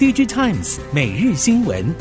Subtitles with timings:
[0.00, 1.94] DigiTimes 每日新闻。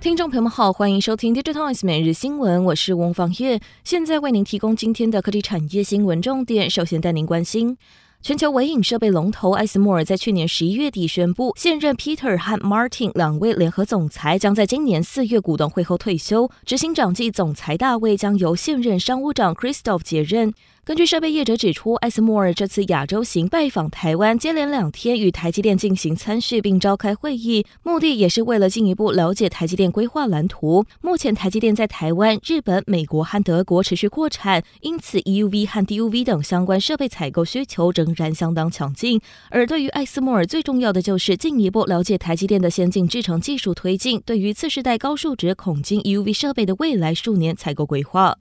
[0.00, 6.68] 听众朋友们好，欢迎收听 DigiTimes 每日新闻，我是翁方月，现在为您提供今天的科技产业新闻重点。
[6.68, 7.78] 首先带您关心。
[8.20, 20.52] 全球微影设备龙头艾斯摩尔在去年十一月底宣布，现任 Peter 和 Martin 两位联合总裁将在今年四月股东会后退休，执行长暨总裁大卫将由现任商务长 Christoph 接任。
[20.86, 30.84] 根据设备业者指出，艾斯莫尔这次亚洲行拜访台湾，接连两天与台积电进行参叙并召开会议，目的也是为了进一步了解台积电规划蓝图。
[31.00, 39.18] 目前台积电在台湾、日本、美国和德国持续扩产，因此 EUV 和 DUV 等相关设备采购需求仍然相当强劲。
[39.48, 48.36] 而对于艾斯莫尔最重要的就是进一步了解台积电的先进制程技术推进，对于次世代高数值孔径 EUV 设备的未来数年采购规划。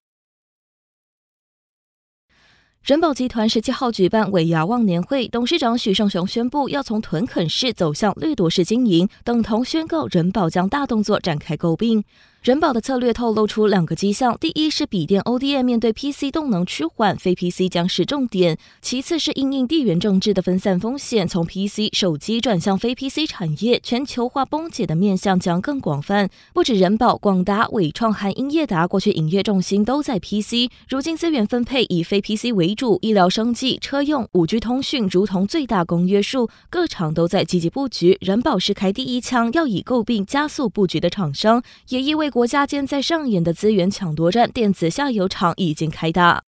[2.83, 12.03] 人保集团十七号举办尾牙忘年会，董事长许胜雄宣布要从屯垦式走向掠夺式经营，等同宣告人保将大动作展开诟病。
[12.43, 26.29] 人保的策略透露出两个迹象：第一是笔电 ODM 面对 PC 动能趋缓，非 PC 将是重点；其次是因应地缘政治的分散风险，从 PC 手机转向非 PC 产业，全球化崩解的面向将更广泛。
[26.53, 38.17] 不止人保、广达、伟创和英业达过去营业重心都在 PC，如今资源分配以非 PC 为主，医疗生技、车用、五 G 通讯如同最大公约数，各厂都在积极布局。
[38.19, 42.32] 人保是开第一枪，要以购并加速布局的厂商，也意味。
[42.33, 46.43] 国家间在上演的资源抢夺战，电子下游厂已经开打。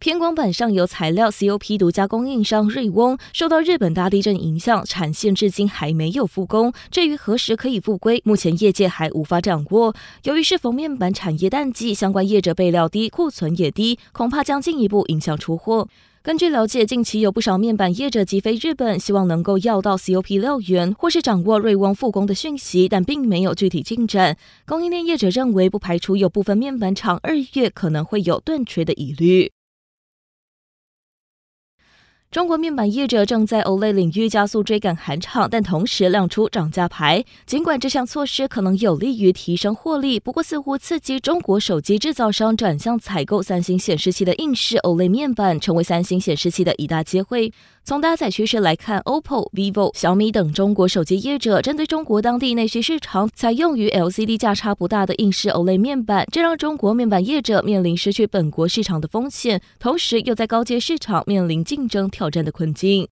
[0.00, 6.72] 偏光板上游材料 COP 独家供应商瑞翁受到日本大地震影响，产线至今还没有复工。
[6.90, 9.94] 至于何时可以复归，目前业界还无法掌握。
[10.24, 15.86] 由于是逢面板产业淡季，相关业者备料低，库存也低，恐怕将进一步影响出货。
[16.24, 24.34] 根据了解，近期有不少面板业者急飞日本，希望能够要到 COP 六元，或是掌握瑞翁复工的讯息，但并没有具体进展。
[24.64, 29.52] 供应链业者认为，不排除有部分面板厂二月可能会有断缺的疑虑。
[32.34, 37.24] 中国面板业者正在 OLED 领域加速追赶韩厂，但同时亮出涨价牌。
[37.46, 47.52] 尽管这项措施可能有利于提升获利，不过似乎刺激中国手机制造商转向采购三星显示器的硬式 OLED 面板，成为三星显示器的一大机会。
[47.86, 63.06] 从搭载趋势来看，OPPO、vivo、小米等中国手机业者针对中国当地内需市场，采用与 LCD 价差不大的硬式 OLED 面板，这让中国面板业者面临失去本国市场的风险，同时又在高阶市场面临竞争挑战的困境。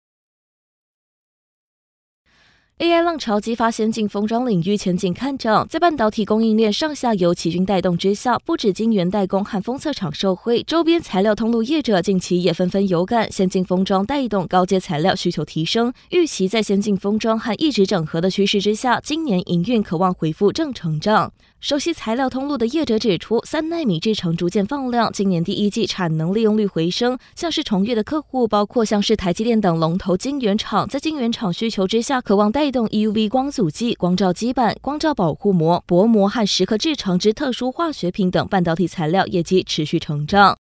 [2.83, 21.33] AI 浪潮激发先进封装领域前景看涨，在半导体供应链上下游齐军带动之下，不止晶圆代工和封测厂受惠，周边材料通路业者近期也纷纷有感，先进封装带动高阶材料需求提升，预期在先进封装和一直整合的趋势之下，今年营运可望回复正成长。
[21.63, 27.17] 熟悉材料通路的业者指出，三纳米制程逐渐放量，今年第一季产能利用率回升。
[27.37, 40.57] 像是重越的客户，包括像是台积电等龙头晶圆厂，在晶圆厂需求之下，渴望带动 EUV 光阻剂、光照基板、光照保护膜、薄膜和蚀刻制程之特殊化学品等半导体材料业绩持续成长。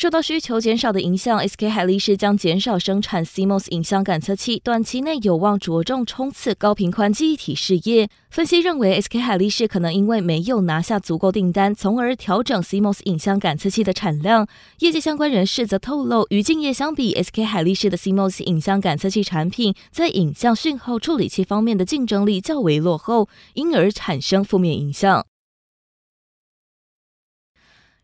[0.00, 8.08] 受到需求减少的影响，SK 海力士将减少生产 CMOS 影像感测器，短期内有望着重冲刺高频宽记忆体事业。
[8.30, 14.46] 分析认为，SK 海力士可能因为没有拿下足够订单，从而调整 CMOS 影像感测器的产量。
[14.78, 25.26] 业界相关人士则透露，与竞业相比，SK 海力士的 CMOS 影像感测器产品在影像讯号处理器方面的竞争力较为落后，因而产生负面影响。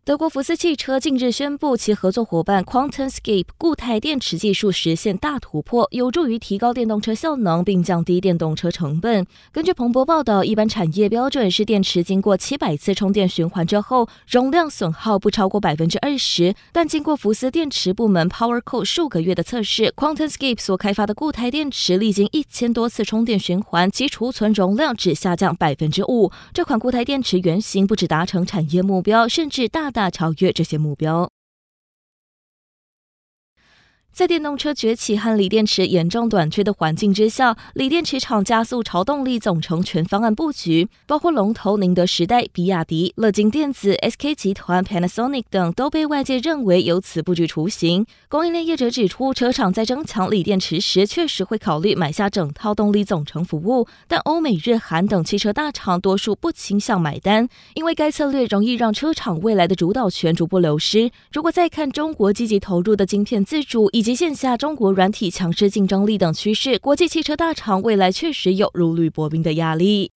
[0.04, 9.26] 德国福斯汽车近日宣布，其合作伙伴 QuantumScape 固态电池技术实现大突破，有助于提高电动车效能并降低电动车成本。
[9.50, 16.54] 根据彭博报道，一般产业标准是电池经过七百次充电循环之后，容量损耗不超过百分之二十。
[16.70, 26.30] 但经过福斯电池部门 PowerCo 数个月的测试，QuantumScape 所开发的固态电池历经一千多次充电循环，其储存容量只下降百分之五。
[26.52, 31.30] 这款固态电池原型不止达成产业目标，甚至大大超越这些目标。
[34.14, 48.06] 在电动车崛起和锂电池严重短缺的环境之下，锂电池厂加速朝动力总成全方案布局，包括龙头宁德时代、比亚迪、乐金电子、SK 集团、Panasonic 等都被外界认为由此布局雏形。
[48.28, 61.10] 供应链业者指出，车厂在争抢锂电池时，确实会考虑买下整套动力总成服务，但欧美日韩等汽车大厂多数不倾向买单，因为该策略容易让车厂未来的主导权逐步流失。
[61.32, 70.13] 如果再看中国积极投入的晶片自主以及线下中国软体强势竞争力等趋势，国际汽车大厂未来确实有如履薄冰的压力。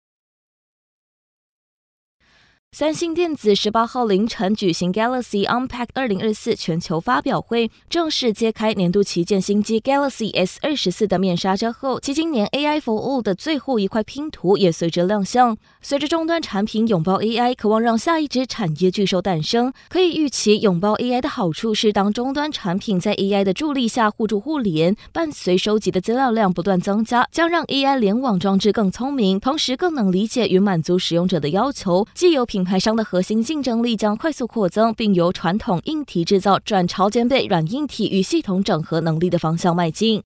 [2.73, 15.57] 三星电子十八号凌晨举行 Galaxy Unpacked 二零二四全球发表会，正式揭开年度旗舰新机 Galaxy S 二十四的面纱之后，其今年 AI for All 的最后一块拼图也随着亮相。
[15.81, 19.73] 随着终端产品拥抱 AI，渴望让下一支产业巨兽诞生。
[19.89, 40.23] 可以预期，拥抱 AI 的好处是，当终端产品在 AI 的助力下互助互联，伴随收集的资料量不断增加，将让 AI 联网装置更聪明，同时更能理解与满足使用者的要求，既有品牌商的核心竞争力将快速扩增，并由传统硬体制造转朝兼备软硬体与系统整合能力的方向迈进。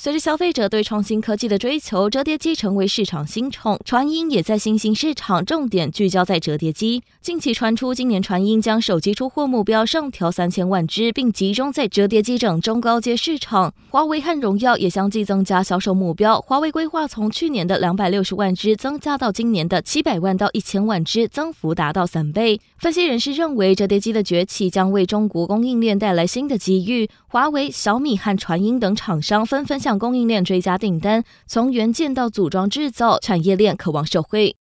[0.00, 3.76] 随着消费者对创新科技的追求，折叠机成为市场新宠。
[3.84, 7.02] 传音也在新兴市场重点聚焦在折叠机。
[7.20, 13.74] 近期传出，今年传音将手机出货目标上调三千万只，并集中在折叠机整中高阶市场。
[13.90, 16.40] 华为和荣耀也相继增加销售目标。
[16.42, 22.60] 华为规划从去年的两百六十万只增加到今年的七百万到一千万只，增幅达到三倍。
[22.76, 27.10] 分析人士认为，折叠机的崛起将为中国供应链带来新的机遇。
[27.30, 34.57] 华为、小米和传音等厂商纷纷向供应链追加订单，从原件到组装制造，产业链渴望受惠。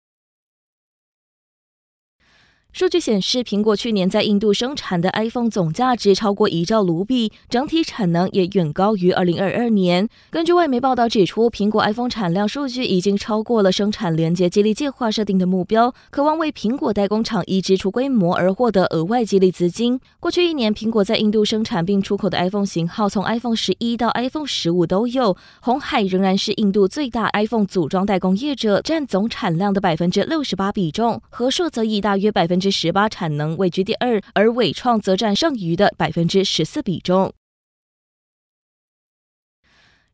[2.77, 10.09] 数据显示，苹果去年在印度生产的 iPhone 总价值超过一兆卢比，整体产能也远高于2022年。
[10.29, 19.97] 根据外媒报道指出，苹果 iPhone 产量数据已经超过了生产连接激励计划设定的目标，渴望为苹果代工厂移植出规模而获得额外激励资金。
[20.19, 25.37] 过去一年，苹果在印度生产并出口的 iPhone 型号从 iPhone 十一到 iPhone 十五都有。
[25.61, 37.31] 红海仍然是印度最大 iPhone 组装代工业者，占总产量的百分之六十八比重，和硕则以大约百分之之十八产能位居第二，而伟创则占剩余的百分之十四比重。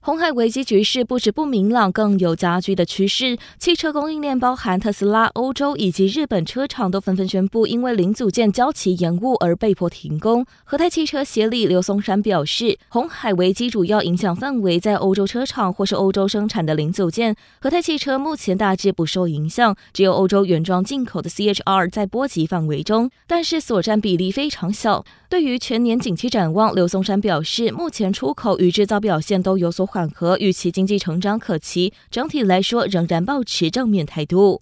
[0.03, 3.38] 鸿海危机局势不止不明朗，更有加剧的趋势。
[3.59, 10.44] 汽车供应链包含特斯拉、欧洲以及日本车厂都纷纷宣布，因为零组件交期延误而被迫停工。
[10.63, 17.36] 和泰汽车协理刘松山表示，红海危机主要影响范围在欧洲车厂或是欧洲生产的零组件。
[17.59, 25.06] 和泰汽车目前大致不受影响，只有欧洲原装进口的 CHR 在波及范围中，但是所占比例非常小。
[25.30, 34.61] 对于全年景气展望，刘松山表示，目前出口与制造表现都有所缓和，预期经济成长可期，整体来说仍然保持正面态度。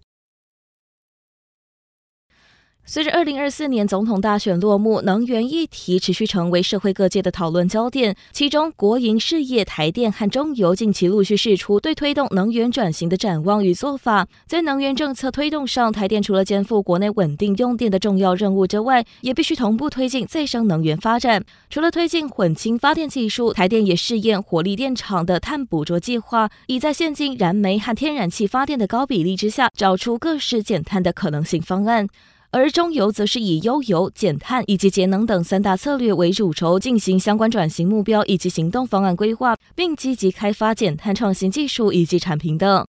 [2.92, 8.16] 随着二零二四年总统大选落幕，能源议题持续成为社会各界的讨论焦点。
[8.32, 14.28] 其中，国营事业台电和中油近期陆续释出对推动能源转型的展望与做法。
[14.48, 21.46] 在能源政策推动上，台电除了肩负国内稳定用电的重要任务之外，也必须同步推进再生能源发展。
[21.70, 32.08] 除了推进混氢发电技术，台电也试验火力电厂的碳捕捉计划，以在现今燃煤和天然气发电的高比例之下，找出各式减碳的可能性方案。
[32.52, 42.88] 而中油则是以优油、减碳以及节能等三大策略为主轴，进行相关转型目标以及行动方案规划，并积极开发减碳创新技术以及产品等。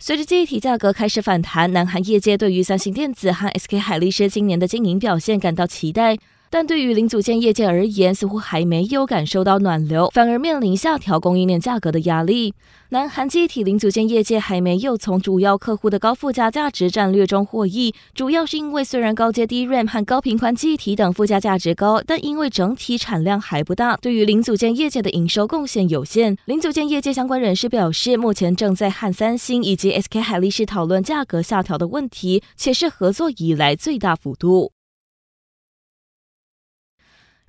[0.00, 6.18] 随着记忆体价格开始反弹，南韩业界对于三星电子和 SK 海力士今年的经营表现感到期待。
[6.52, 12.52] 但对于零组件业界而言，似乎还没有感受到暖流，反而面临下调供应链价格的压力。
[12.90, 26.36] 南韩记忆体零组件业界还没有从主要客户的高附加价值战略中获益，主要是因为虽然高阶 DRAM 和高频宽记体等附加价值高，但因为整体产量还不大，对于零组件业界的营收贡献有限。
[26.44, 34.72] 零组件业界相关人士表示，目前正在和三星以及 SK 海力士讨论价格下调的问题，且是合作以来最大幅度。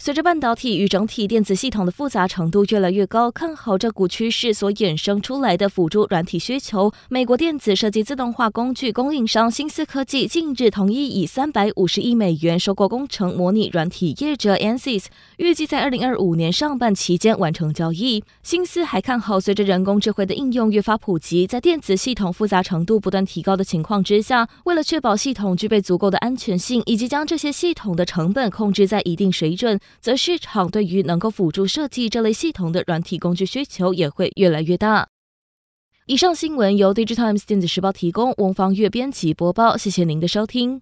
[0.03, 6.91] 随着半导体与整体电子系统的复杂程度越来越高，看好这股趋势所衍生出来的辅助软体需求。
[7.07, 15.05] 美国电子设计自动化工具供应商新思科技近日同意以三百五十亿美元收购工程模拟软体业者 Ansys，
[15.37, 18.25] 预计在二零二五年上半期间完成交易。
[18.41, 29.79] 新思还看好，随着人工智慧的应用越发普及，在电子系统复杂程度不断提高的情况之下，为了确保系统具备足够的安全性，以及将这些系统的成本控制在一定水准。
[29.99, 35.07] 则市场对于能够辅助设计这类系统的软体工具需求也会越来越大。
[36.05, 40.81] 以上新闻由《Digitimes 电子时报》提供，翁方月编辑播报，谢谢您的收听。